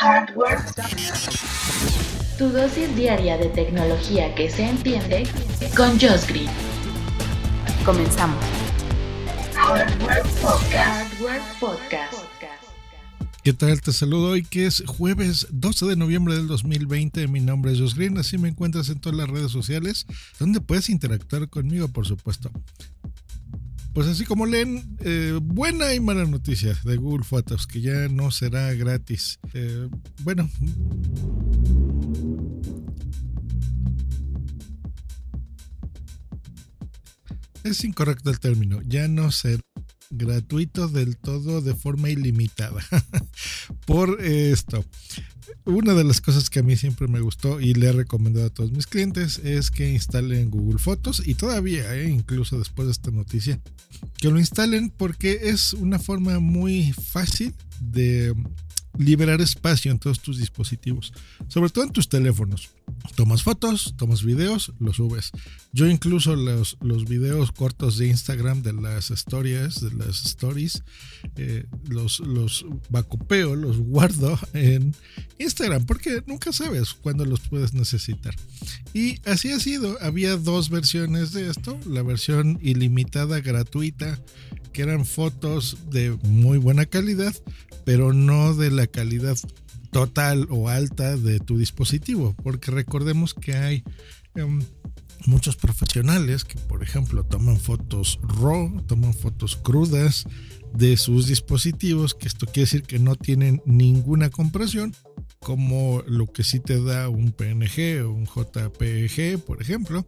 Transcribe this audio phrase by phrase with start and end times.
[0.00, 0.64] Hardware.
[2.38, 5.26] Tu dosis diaria de tecnología que se entiende
[5.76, 6.48] con Josh Green.
[7.84, 8.38] Comenzamos.
[9.56, 10.72] Hardware Podcast.
[10.72, 12.14] Hardware Podcast.
[13.42, 13.80] ¿Qué tal?
[13.80, 17.26] Te saludo hoy que es jueves 12 de noviembre del 2020.
[17.26, 20.06] Mi nombre es Josh Green, así me encuentras en todas las redes sociales
[20.38, 22.52] donde puedes interactuar conmigo, por supuesto.
[23.98, 28.30] Pues así como leen, eh, buena y mala noticia de Google Photos, que ya no
[28.30, 29.40] será gratis.
[29.54, 29.88] Eh,
[30.22, 30.48] bueno.
[37.64, 39.64] Es incorrecto el término, ya no será
[40.10, 42.80] gratuito del todo de forma ilimitada.
[43.84, 44.84] Por esto,
[45.68, 48.50] una de las cosas que a mí siempre me gustó y le he recomendado a
[48.50, 53.10] todos mis clientes es que instalen Google Fotos y todavía, eh, incluso después de esta
[53.10, 53.60] noticia,
[54.16, 58.34] que lo instalen porque es una forma muy fácil de
[58.98, 61.12] liberar espacio en todos tus dispositivos,
[61.48, 62.70] sobre todo en tus teléfonos.
[63.14, 65.30] Tomas fotos, tomas videos, los subes.
[65.72, 70.82] Yo incluso los, los videos cortos de Instagram de las historias, de las stories,
[71.36, 74.94] eh, los, los los guardo en
[75.38, 78.34] Instagram, porque nunca sabes cuándo los puedes necesitar.
[78.92, 79.96] Y así ha sido.
[80.00, 84.18] Había dos versiones de esto, la versión ilimitada gratuita,
[84.68, 87.34] que eran fotos de muy buena calidad,
[87.84, 89.36] pero no de la calidad
[89.90, 93.82] total o alta de tu dispositivo, porque recordemos que hay
[94.34, 94.62] em,
[95.26, 100.24] muchos profesionales que, por ejemplo, toman fotos RAW, toman fotos crudas
[100.74, 104.94] de sus dispositivos, que esto quiere decir que no tienen ninguna compresión,
[105.40, 110.06] como lo que sí te da un PNG o un JPG, por ejemplo.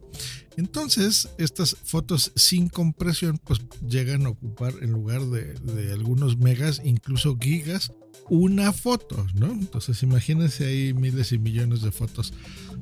[0.57, 6.81] Entonces, estas fotos sin compresión, pues llegan a ocupar en lugar de, de algunos megas,
[6.83, 7.93] incluso gigas,
[8.29, 9.51] una foto, ¿no?
[9.51, 12.33] Entonces, imagínense ahí miles y millones de fotos.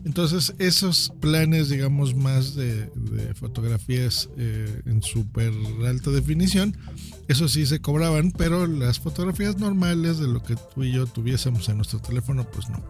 [0.05, 2.89] Entonces, esos planes, digamos, más de,
[3.35, 5.51] fotografías eh, en súper
[5.85, 6.77] alta definición,
[7.27, 11.67] eso sí se cobraban, pero las fotografías normales de lo que tú y yo tuviésemos
[11.69, 12.83] en nuestro teléfono, pues no.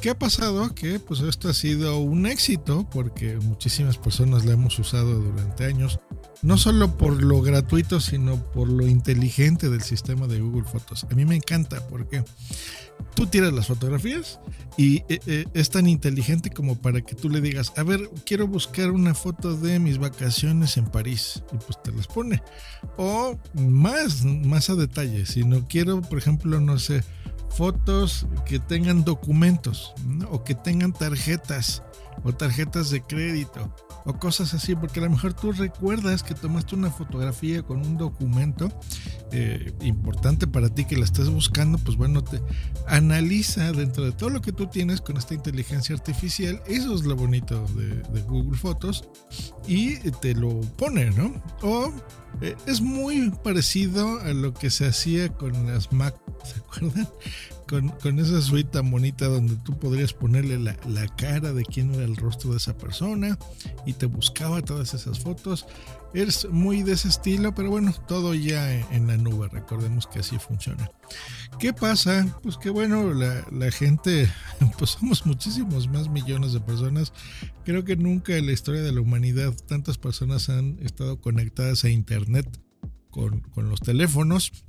[0.00, 0.74] ¿Qué ha pasado?
[0.74, 5.98] Que pues esto ha sido un éxito porque muchísimas personas la hemos usado durante años,
[6.42, 11.06] no solo por lo gratuito, sino por lo inteligente del sistema de Google Fotos.
[11.10, 12.24] A mí me encanta porque
[13.14, 14.40] tú tiras las fotografías
[14.76, 18.46] y eh, eh, es tan inteligente como para que tú le digas, a ver, quiero
[18.46, 22.42] buscar una foto de mis vacaciones en París y pues te las pone.
[22.96, 27.04] O más, más a detalle, si no quiero, por ejemplo, no sé,
[27.50, 29.94] fotos que tengan documentos
[30.30, 31.82] o que tengan tarjetas
[32.22, 33.74] o tarjetas de crédito
[34.06, 37.96] o cosas así, porque a lo mejor tú recuerdas que tomaste una fotografía con un
[37.96, 38.70] documento
[39.32, 42.40] eh, importante para ti que la estás buscando, pues bueno, te
[42.86, 47.16] analiza dentro de todo lo que tú tienes con esta inteligencia artificial, eso es lo
[47.16, 49.08] bonito de, Google Fotos,
[49.66, 51.42] y te lo pone, ¿no?
[51.62, 51.92] O
[52.40, 56.14] eh, es muy parecido a lo que se hacía con las Mac,
[56.52, 57.08] ¿se acuerdan?
[57.66, 60.76] Con, esa suite tan bonita donde tú podrías ponerle la,
[61.16, 63.38] cara de quién era el rostro de esa persona
[63.86, 65.66] y te buscaba todas esas fotos.
[66.12, 70.38] Es muy de ese estilo, pero bueno, todo ya en la nube, recordemos que así
[70.38, 70.88] funciona.
[71.58, 72.38] ¿Qué pasa?
[72.42, 74.30] Pues que bueno, la, gente,
[74.78, 77.12] pues somos muchísimos más millones de personas.
[77.64, 81.88] Creo que nunca en la historia de la humanidad tantas personas han estado conectadas a
[81.88, 82.60] Internet
[83.10, 84.64] con los teléfonos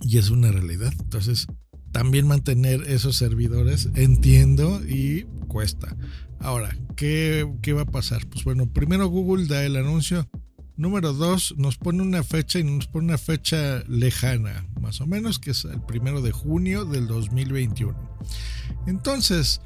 [0.00, 0.92] y es una realidad.
[0.98, 1.46] Entonces,
[1.92, 5.96] también mantener esos servidores, entiendo, y cuesta.
[6.40, 8.26] Ahora, ¿qué, ¿qué, va a pasar?
[8.26, 10.28] Pues bueno, primero Google da el anuncio.
[10.76, 15.38] Número dos, nos pone una fecha y nos pone una fecha lejana, más o menos,
[15.38, 17.96] que es el primero de junio del 2021.
[18.86, 19.62] Entonces,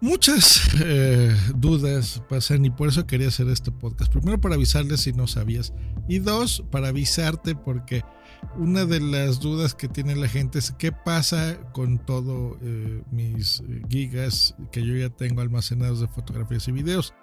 [0.00, 4.10] muchas eh, dudas pasan y por eso quería hacer este podcast.
[4.10, 5.74] Primero para avisarles si no sabías
[6.08, 8.02] y dos para avisarte porque
[8.58, 13.62] una de las dudas que tiene la gente es qué pasa con todo eh, mis
[13.88, 17.14] gigas que yo ya tengo almacenados de fotografías y videos.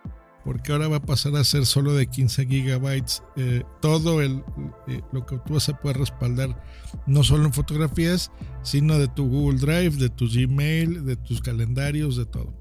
[0.44, 4.44] Porque ahora va a pasar a ser solo de 15 gigabytes eh, todo el,
[4.88, 6.62] eh, lo que tú vas a poder respaldar,
[7.08, 8.30] no solo en fotografías,
[8.62, 12.54] sino de tu Google Drive, de tu Gmail, de tus calendarios, de todo.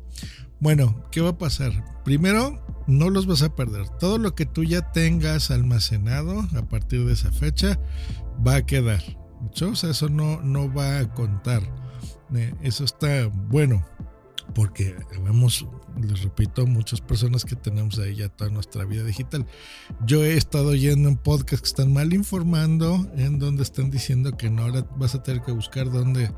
[0.60, 1.72] Bueno, ¿qué va a pasar?
[2.04, 3.88] Primero, no los vas a perder.
[3.98, 7.78] Todo lo que tú ya tengas almacenado a partir de esa fecha
[8.46, 9.02] va a quedar.
[9.60, 11.62] O sea, eso no, no va a contar.
[12.34, 13.84] Eh, eso está bueno.
[14.54, 14.94] Porque
[15.24, 15.66] vemos,
[16.00, 19.46] les repito, muchas personas que tenemos ahí ya toda nuestra vida digital.
[20.06, 24.50] Yo he estado yendo en podcasts que están mal informando, en donde están diciendo que
[24.50, 26.30] no, ahora vas a tener que buscar dónde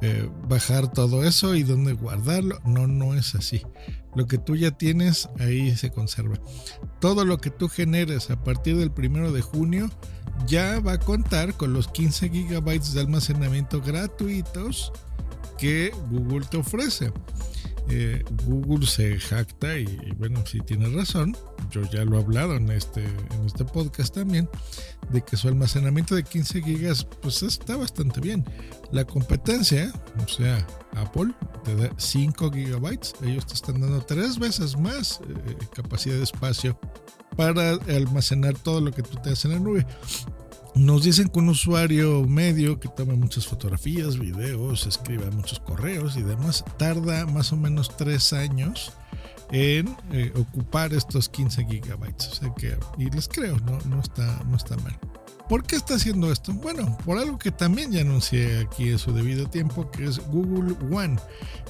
[0.00, 2.60] eh, bajar todo eso y dónde guardarlo.
[2.64, 3.62] No, no es así.
[4.14, 6.36] Lo que tú ya tienes ahí se conserva.
[7.00, 9.90] Todo lo que tú generes a partir del primero de junio
[10.46, 14.92] ya va a contar con los 15 gigabytes de almacenamiento gratuitos
[15.58, 17.12] que Google te ofrece.
[17.90, 21.34] Eh, Google se jacta y, bueno, si tiene razón,
[21.70, 24.48] yo ya lo he hablado en este, en este podcast también,
[25.10, 28.44] de que su almacenamiento de 15 gigas pues está bastante bien.
[28.92, 29.92] La competencia,
[30.22, 31.32] o sea, Apple
[31.64, 36.78] te da 5 gigabytes, ellos te están dando tres veces más eh, capacidad de espacio
[37.36, 39.86] para almacenar todo lo que tú te haces en la nube.
[40.74, 46.22] Nos dicen que un usuario medio que toma muchas fotografías, videos, escribe muchos correos y
[46.22, 48.92] demás, tarda más o menos tres años
[49.50, 52.28] en eh, ocupar estos 15 gigabytes.
[52.28, 54.96] O sea que, y les creo, no, no, está, no está mal.
[55.48, 56.52] ¿Por qué está haciendo esto?
[56.52, 60.76] Bueno, por algo que también ya anuncié aquí en su debido tiempo, que es Google
[60.94, 61.16] One,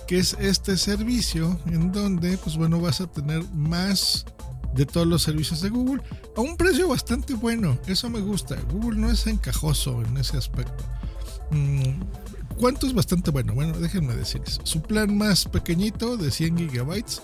[0.08, 4.26] que es este servicio en donde, pues bueno, vas a tener más
[4.74, 6.02] de todos los servicios de Google
[6.36, 7.78] a un precio bastante bueno.
[7.86, 8.56] Eso me gusta.
[8.72, 10.84] Google no es encajoso en ese aspecto.
[11.50, 12.00] Mm,
[12.58, 13.54] ¿Cuánto es bastante bueno?
[13.54, 14.60] Bueno, déjenme decirles.
[14.64, 17.22] Su plan más pequeñito de 100 gigabytes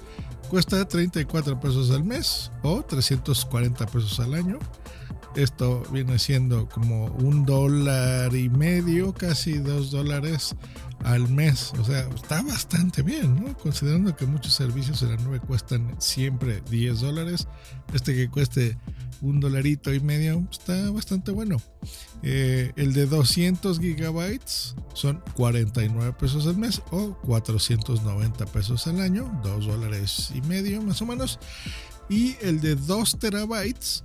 [0.49, 4.59] cuesta 34 pesos al mes o 340 pesos al año.
[5.37, 10.55] Esto viene siendo como un dólar y medio, casi dos dólares
[11.03, 11.73] al mes.
[11.81, 13.57] O sea, está bastante bien, ¿no?
[13.59, 17.49] Considerando que muchos servicios en la nube cuestan siempre 10 dólares.
[17.93, 18.79] Este que cueste
[19.23, 21.57] un dolarito y medio está bastante bueno.
[22.23, 29.41] Eh, el de 200 gigabytes son 49 pesos al mes o 490 pesos al año,
[29.43, 31.39] 2 dólares y medio más o menos.
[32.09, 34.05] Y el de 2 terabytes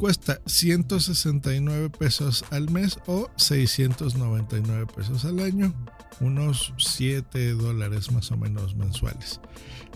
[0.00, 5.74] cuesta 169 pesos al mes o 699 pesos al año,
[6.20, 9.40] unos 7 dólares más o menos mensuales.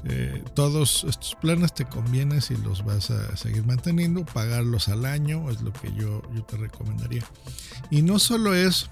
[0.04, 5.48] Eh, todos estos planes te conviene si los vas a seguir manteniendo, pagarlos al año
[5.50, 7.24] es lo que yo, yo te recomendaría.
[7.90, 8.90] Y no solo es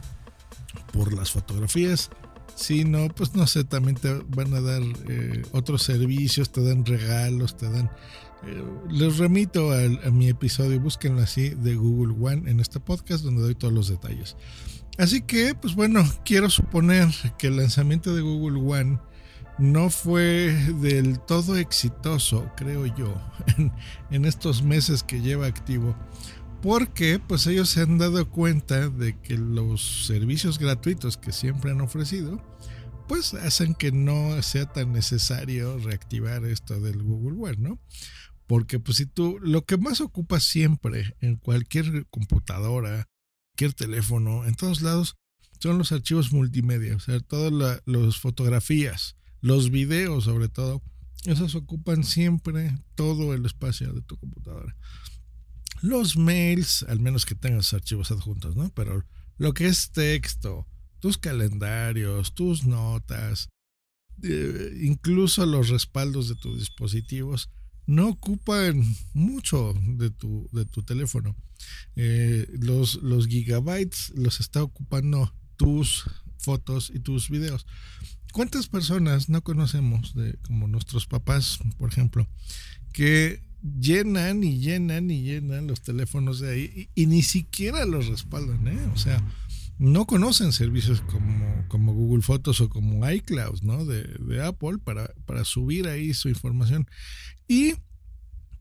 [0.94, 2.08] por las fotografías,
[2.54, 4.80] sino pues no sé, también te van a dar
[5.10, 7.90] eh, otros servicios, te dan regalos, te dan
[8.44, 13.42] eh, les remito a, mi episodio, búsquenlo así, de Google One en este podcast donde
[13.42, 14.36] doy todos los detalles.
[14.98, 17.08] Así que, pues bueno, quiero suponer
[17.38, 18.98] que el lanzamiento de Google One
[19.58, 23.14] no fue del todo exitoso, creo yo,
[24.10, 25.96] en, estos meses que lleva activo.
[26.60, 31.80] Porque pues ellos se han dado cuenta de que los servicios gratuitos que siempre han
[31.80, 32.40] ofrecido,
[33.08, 37.78] pues hacen que no sea tan necesario reactivar esto del Google One, ¿no?
[38.52, 43.08] Porque pues si tú lo que más ocupas siempre en cualquier computadora,
[43.52, 45.16] cualquier teléfono, en todos lados,
[45.58, 50.82] son los archivos multimedia, o sea, todas las fotografías, los videos sobre todo,
[51.25, 54.76] esos ocupan siempre todo el espacio de tu computadora.
[55.81, 58.69] Los mails, al menos que tengas archivos adjuntos, ¿no?
[58.75, 59.02] Pero
[59.38, 60.69] lo que es texto,
[61.00, 63.48] tus calendarios, tus notas,
[64.22, 67.48] eh, incluso los respaldos de tus dispositivos,
[67.87, 68.82] no ocupan
[69.12, 71.37] mucho de tu, de tu teléfono.
[71.96, 76.05] Eh, los, los gigabytes los está ocupando tus
[76.38, 77.67] fotos y tus videos.
[78.32, 82.27] ¿Cuántas personas no conocemos, de, como nuestros papás, por ejemplo,
[82.93, 88.67] que llenan y llenan y llenan los teléfonos de ahí y, ni siquiera los respaldan?
[88.69, 88.91] ¿eh?
[88.94, 89.22] O sea,
[89.79, 93.86] no conocen servicios como, como Google Fotos o como iCloud, ¿no?
[93.86, 96.86] De, de Apple para, para subir ahí su información.
[97.48, 97.76] Y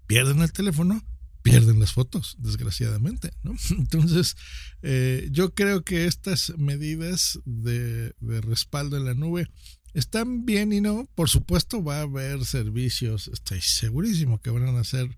[0.07, 1.03] pierden el teléfono,
[1.41, 3.53] pierden las fotos, desgraciadamente, ¿no?
[3.77, 4.37] Entonces,
[4.81, 9.45] eh, yo creo que estas medidas de, de respaldo en la nube
[9.93, 11.05] están bien y no.
[11.13, 15.17] Por supuesto, va a haber servicios, estoy segurísimo que van a hacer,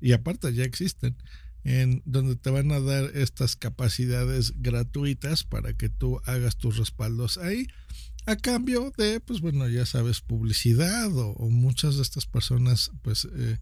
[0.00, 1.14] y aparte ya existen,
[1.64, 7.38] en donde te van a dar estas capacidades gratuitas para que tú hagas tus respaldos
[7.38, 7.66] ahí.
[8.26, 13.58] A cambio de pues bueno ya sabes publicidad o, muchas de estas personas pues eh,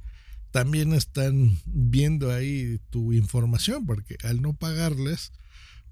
[0.51, 5.33] también están viendo ahí tu información porque al no pagarles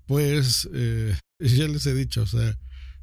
[0.07, 2.57] pues eh, ya les he dicho o sea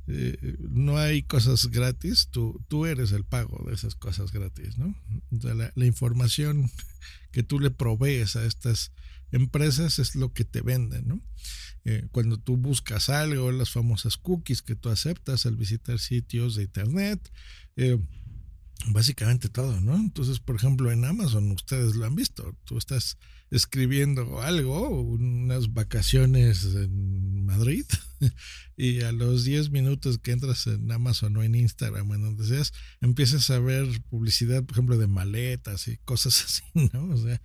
[0.07, 4.95] eh, no hay cosas gratis, tú, tú eres el pago de esas cosas gratis, ¿no?
[5.31, 6.71] la, información
[7.31, 8.93] que tú le provees a estas
[9.31, 11.21] empresas es lo que te venden, ¿no?
[11.83, 16.63] Eh, cuando tú buscas algo, las famosas cookies que tú aceptas al visitar sitios de
[16.63, 17.31] internet,
[17.75, 17.97] eh,
[18.87, 19.95] básicamente todo, ¿no?
[19.95, 23.17] Entonces, por ejemplo, en Amazon, ustedes lo han visto, tú estás
[23.51, 27.85] escribiendo algo, unas vacaciones en Madrid,
[28.77, 32.45] y a los 10 minutos que entras en Amazon o en Instagram o en donde
[32.45, 37.09] seas, empiezas a ver publicidad, por ejemplo, de maletas y cosas así, ¿no?
[37.13, 37.41] O sea,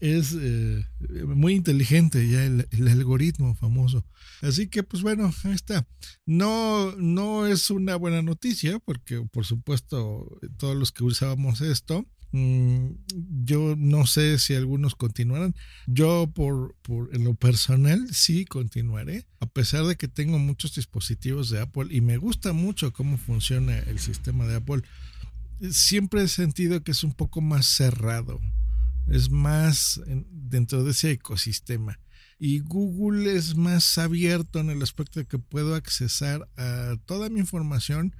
[0.00, 0.84] es eh,
[1.26, 4.04] muy inteligente ya el, el, algoritmo famoso.
[4.42, 5.86] Así que, pues bueno, ahí está.
[6.24, 12.96] No, no es una buena noticia, porque por supuesto, todos los que usábamos esto, Mm,
[13.44, 15.54] yo no sé si algunos continuarán.
[15.86, 21.50] Yo por, por, en lo personal sí continuaré, a pesar de que tengo muchos dispositivos
[21.50, 24.82] de Apple y me gusta mucho cómo funciona el sistema de Apple.
[25.70, 28.40] Siempre he sentido que es un poco más cerrado,
[29.08, 30.00] es más
[30.30, 31.98] dentro de ese ecosistema.
[32.38, 37.40] Y Google es más abierto en el aspecto de que puedo accesar a toda mi
[37.40, 38.14] información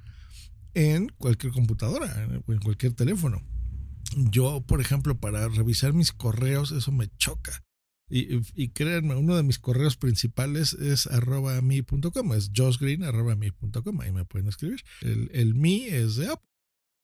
[0.73, 3.41] en cualquier computadora en cualquier teléfono
[4.15, 7.63] yo, por ejemplo, para revisar mis correos, eso me choca.
[8.09, 14.01] Y, y créanme, uno de mis correos principales es arroba mi.com, es josgreen arroba mi.com,
[14.01, 14.83] ahí me pueden escribir.
[15.01, 16.47] El, el mi es de Apple.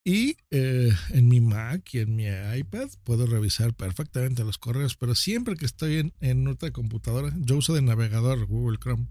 [0.05, 5.15] Y eh, en mi Mac y en mi iPad puedo revisar perfectamente los correos, pero
[5.15, 9.07] siempre que estoy en, en otra computadora, yo uso de navegador Google Chrome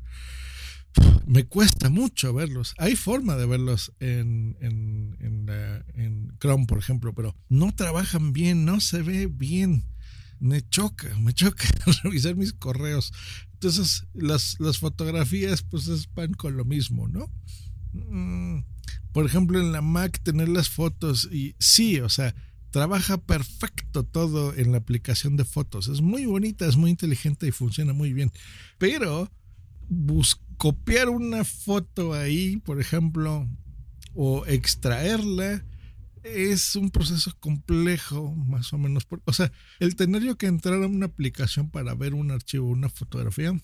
[1.26, 2.74] me cuesta mucho verlos.
[2.78, 5.16] Hay forma de verlos en, en,
[5.94, 9.84] en, Chrome, por ejemplo, pero no trabajan bien, no se ve bien.
[10.42, 11.64] Me choca, me choca
[12.02, 13.12] revisar mis correos.
[13.52, 17.30] Entonces, las, las fotografías, pues es pan con lo mismo, ¿no?
[17.92, 18.64] Mm,
[19.12, 22.34] por ejemplo, en la Mac tener las fotos y sí, o sea,
[22.72, 25.86] trabaja perfecto todo en la aplicación de fotos.
[25.86, 28.32] Es muy bonita, es muy inteligente y funciona muy bien.
[28.78, 29.30] Pero
[30.56, 33.48] copiar una foto ahí, por ejemplo,
[34.12, 35.64] o extraerla,
[36.22, 39.06] es un proceso complejo, más o menos.
[39.24, 42.88] o sea, el tener yo que entrar a una aplicación para ver un archivo, una
[42.88, 43.58] fotografía,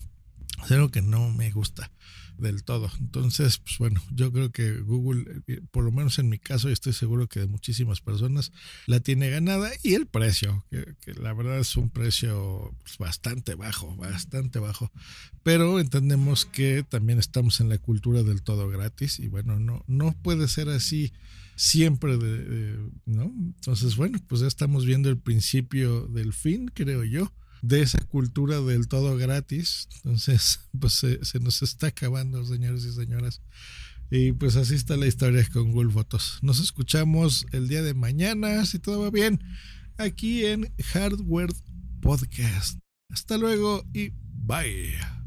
[0.63, 1.91] es algo que no me gusta
[2.37, 2.89] del todo.
[2.99, 6.73] Entonces, pues bueno, yo creo que Google, eh, por lo menos en mi caso, y
[6.73, 8.51] estoy seguro que de muchísimas personas,
[8.85, 13.95] la tiene ganada y el precio, que, la verdad es un precio pues, bastante bajo,
[13.95, 14.91] bastante bajo.
[15.43, 20.13] Pero entendemos que también estamos en la cultura del todo gratis y bueno, no, no
[20.21, 21.11] puede ser así
[21.59, 23.33] siempre, de, ¿no?
[23.37, 28.61] Entonces, bueno, pues ya estamos viendo el principio del fin, creo yo de esa cultura
[28.61, 29.89] del todo gratis.
[29.97, 33.41] Entonces, pues se, nos está acabando, señores y señoras.
[34.09, 36.39] Y pues así está la historia con Google Fotos.
[36.41, 39.43] Nos escuchamos el día de mañana, si todo va bien,
[39.97, 41.53] aquí en Hardware
[42.01, 42.79] Podcast.
[43.11, 45.18] Hasta luego y bye.